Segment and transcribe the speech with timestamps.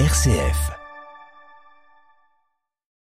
[0.00, 0.72] RCF.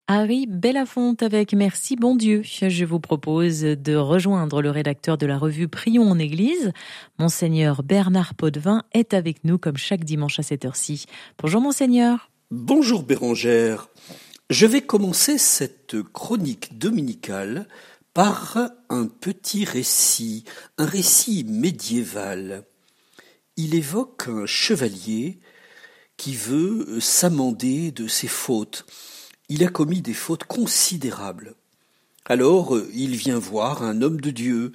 [0.10, 2.42] Harry Belafonte avec Merci bon Dieu.
[2.44, 6.74] Je vous propose de rejoindre le rédacteur de la revue Prions en Église.
[7.18, 11.06] Monseigneur Bernard Potvin est avec nous comme chaque dimanche à cette heure-ci.
[11.41, 12.30] Bonjour Monseigneur.
[12.52, 13.88] Bonjour Bérangère.
[14.50, 17.70] Je vais commencer cette chronique dominicale
[18.14, 18.58] par
[18.89, 20.44] un petit récit,
[20.78, 22.66] un récit médiéval.
[23.55, 25.39] Il évoque un chevalier
[26.22, 28.86] qui veut s'amender de ses fautes.
[29.50, 31.56] Il a commis des fautes considérables.
[32.25, 34.72] Alors il vient voir un homme de Dieu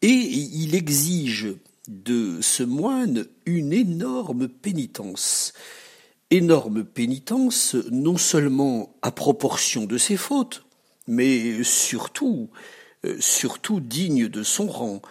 [0.00, 1.56] et il exige
[1.88, 5.54] de ce moine une énorme pénitence
[6.30, 10.64] énorme pénitence, non seulement à proportion de ses fautes,
[11.08, 12.50] mais surtout,
[13.04, 15.02] euh, surtout digne de son rang.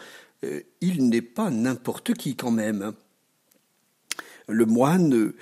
[0.46, 2.94] Euh, il n'est pas n'importe qui quand même.
[4.50, 5.34] Le moine,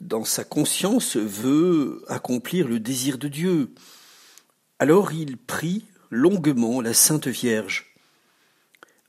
[0.00, 3.74] dans sa conscience, veut accomplir le désir de Dieu.
[4.78, 7.94] Alors il prie longuement la Sainte Vierge.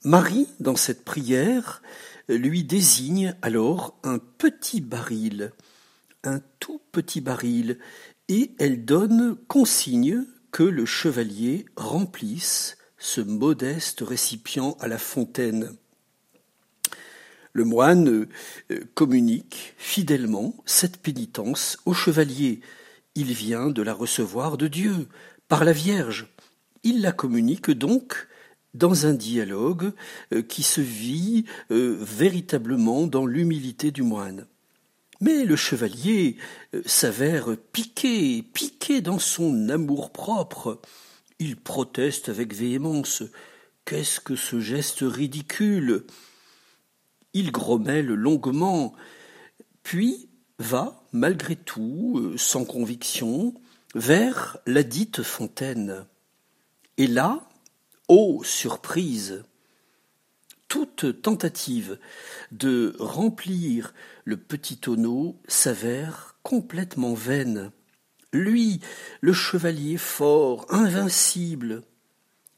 [0.03, 1.81] Marie, dans cette prière,
[2.29, 5.51] lui désigne alors un petit baril
[6.23, 7.79] un tout petit baril,
[8.29, 15.75] et elle donne consigne que le chevalier remplisse ce modeste récipient à la fontaine.
[17.55, 18.27] Le moine
[18.71, 22.61] euh, communique fidèlement cette pénitence au chevalier.
[23.13, 25.07] Il vient de la recevoir de Dieu,
[25.47, 26.33] par la Vierge.
[26.81, 28.27] Il la communique donc
[28.73, 29.91] dans un dialogue
[30.33, 34.47] euh, qui se vit euh, véritablement dans l'humilité du moine.
[35.21, 36.37] Mais le chevalier
[36.85, 40.81] s'avère piqué, piqué dans son amour-propre.
[41.37, 43.23] Il proteste avec véhémence.
[43.85, 46.03] Qu'est-ce que ce geste ridicule?
[47.33, 48.93] Il grommelle longuement,
[49.81, 53.53] puis va, malgré tout, euh, sans conviction,
[53.95, 56.05] vers la dite fontaine.
[56.97, 57.49] Et là,
[58.07, 59.43] ô surprise
[60.73, 61.99] toute tentative
[62.51, 63.93] de remplir
[64.25, 67.71] le petit tonneau s'avère complètement vaine.
[68.31, 68.79] Lui,
[69.21, 71.83] le chevalier fort, invincible,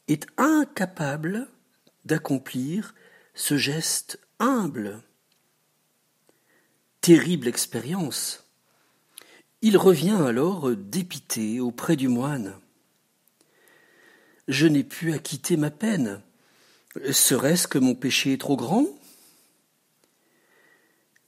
[0.07, 1.49] est incapable
[2.05, 2.95] d'accomplir
[3.35, 5.03] ce geste humble.
[7.01, 8.45] Terrible expérience.
[9.61, 12.57] Il revient alors dépité auprès du moine.
[14.47, 16.21] Je n'ai pu acquitter ma peine.
[17.11, 18.87] Serait-ce que mon péché est trop grand?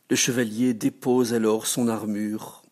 [0.09, 2.63] Le chevalier dépose alors son armure.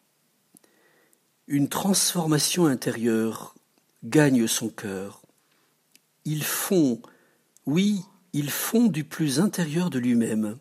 [1.47, 3.53] Une transformation intérieure
[4.03, 5.22] gagne son cœur.
[6.23, 7.02] Il fond,
[7.66, 8.02] oui,
[8.35, 10.57] il fond du plus intérieur de lui-même.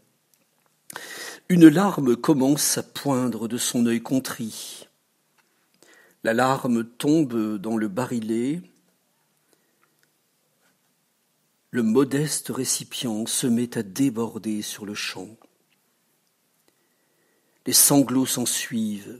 [1.48, 4.86] Une larme commence à poindre de son œil contrit.
[6.22, 8.62] La larme tombe dans le barillet,
[11.72, 15.36] le modeste récipient se met à déborder sur le champ.
[17.66, 19.18] Les sanglots s'ensuivent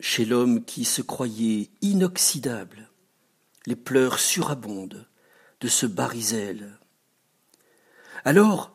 [0.00, 2.90] chez l'homme qui se croyait inoxydable.
[3.66, 5.06] Les pleurs surabondent
[5.60, 6.76] de ce barisel.
[8.24, 8.72] Alors,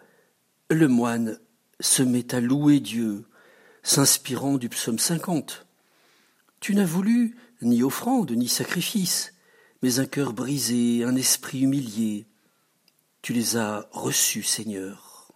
[0.69, 1.39] le moine
[1.79, 3.25] se met à louer Dieu,
[3.81, 5.65] s'inspirant du psaume 50.
[6.59, 9.33] Tu n'as voulu ni offrande ni sacrifice,
[9.81, 12.27] mais un cœur brisé, un esprit humilié,
[13.23, 15.31] tu les as reçus, Seigneur.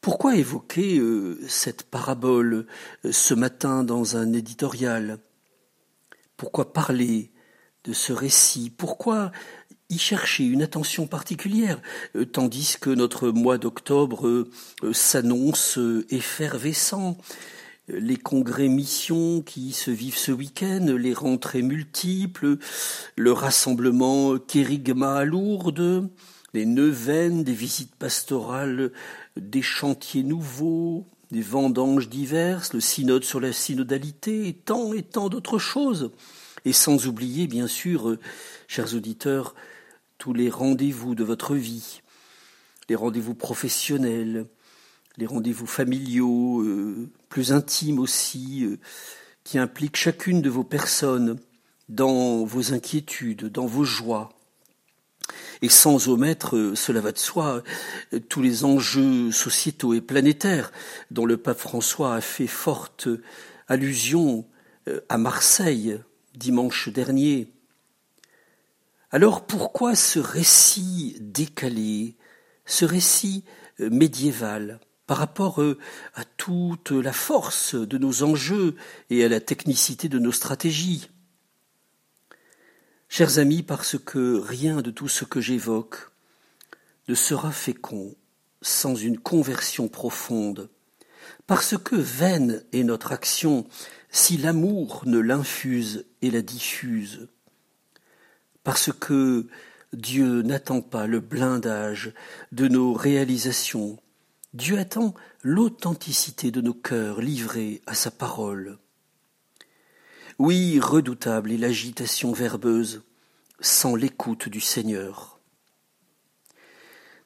[0.00, 2.66] Pourquoi évoquer euh, cette parabole
[3.04, 5.18] euh, ce matin dans un éditorial?
[6.38, 7.32] Pourquoi parler
[7.84, 8.70] de ce récit?
[8.70, 9.30] Pourquoi
[9.90, 11.80] y chercher une attention particulière,
[12.16, 14.48] euh, tandis que notre mois d'octobre
[14.92, 15.78] s'annonce
[16.08, 17.18] effervescent
[17.88, 22.58] les congrès missions qui se vivent ce week-end, les rentrées multiples,
[23.16, 26.08] le rassemblement kérigma à Lourdes,
[26.54, 28.92] les neuvaines, des visites pastorales,
[29.36, 35.28] des chantiers nouveaux, des vendanges diverses, le synode sur la synodalité, et tant et tant
[35.28, 36.10] d'autres choses.
[36.64, 38.16] Et sans oublier, bien sûr,
[38.66, 39.54] chers auditeurs,
[40.20, 42.02] tous les rendez-vous de votre vie,
[42.90, 44.44] les rendez-vous professionnels,
[45.16, 48.78] les rendez-vous familiaux, euh, plus intimes aussi, euh,
[49.44, 51.38] qui impliquent chacune de vos personnes
[51.88, 54.28] dans vos inquiétudes, dans vos joies.
[55.62, 57.62] Et sans omettre, euh, cela va de soi,
[58.28, 60.70] tous les enjeux sociétaux et planétaires
[61.10, 63.08] dont le pape François a fait forte
[63.68, 64.44] allusion
[65.08, 65.98] à Marseille
[66.34, 67.50] dimanche dernier.
[69.12, 72.16] Alors pourquoi ce récit décalé,
[72.64, 73.44] ce récit
[73.80, 74.78] médiéval
[75.08, 75.78] par rapport euh,
[76.14, 78.76] à toute la force de nos enjeux
[79.08, 81.10] et à la technicité de nos stratégies?
[83.08, 86.12] Chers amis, parce que rien de tout ce que j'évoque
[87.08, 88.14] ne sera fécond
[88.62, 90.70] sans une conversion profonde,
[91.48, 93.66] parce que vaine est notre action
[94.10, 97.26] si l'amour ne l'infuse et la diffuse,
[98.70, 99.48] parce que
[99.92, 102.12] Dieu n'attend pas le blindage
[102.52, 103.98] de nos réalisations,
[104.54, 105.12] Dieu attend
[105.42, 108.78] l'authenticité de nos cœurs livrés à sa parole.
[110.38, 113.02] Oui, redoutable est l'agitation verbeuse
[113.58, 115.40] sans l'écoute du Seigneur.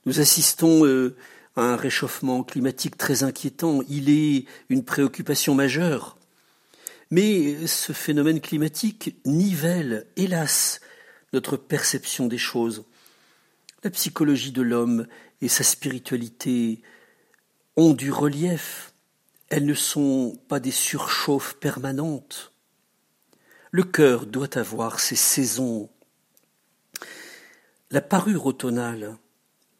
[0.06, 1.14] Nous assistons euh,
[1.56, 3.82] à un réchauffement climatique très inquiétant.
[3.90, 6.16] Il est une préoccupation majeure.
[7.10, 10.80] Mais ce phénomène climatique nivelle, hélas,
[11.34, 12.84] notre perception des choses.
[13.82, 15.06] La psychologie de l'homme
[15.42, 16.80] et sa spiritualité
[17.76, 18.94] ont du relief.
[19.50, 22.52] Elles ne sont pas des surchauffes permanentes.
[23.72, 25.90] Le cœur doit avoir ses saisons.
[27.90, 29.18] La parure automnale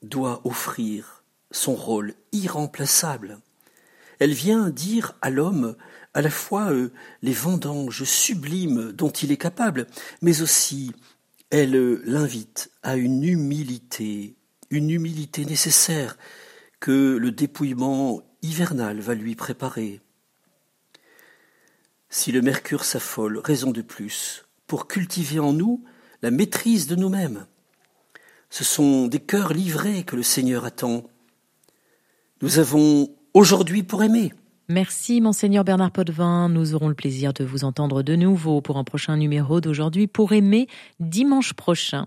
[0.02, 3.38] doit offrir son rôle irremplaçable.
[4.18, 5.76] Elle vient dire à l'homme
[6.14, 6.92] à la fois euh,
[7.22, 9.86] les vendanges sublimes dont il est capable,
[10.22, 10.92] mais aussi
[11.56, 14.34] elle l'invite à une humilité,
[14.70, 16.18] une humilité nécessaire
[16.80, 20.00] que le dépouillement hivernal va lui préparer.
[22.10, 25.84] Si le mercure s'affole, raison de plus pour cultiver en nous
[26.22, 27.46] la maîtrise de nous-mêmes.
[28.50, 31.04] Ce sont des cœurs livrés que le Seigneur attend.
[32.42, 34.32] Nous avons aujourd'hui pour aimer.
[34.68, 36.48] Merci, Monseigneur Bernard Potvin.
[36.48, 40.32] Nous aurons le plaisir de vous entendre de nouveau pour un prochain numéro d'aujourd'hui pour
[40.32, 40.68] aimer
[41.00, 42.06] dimanche prochain.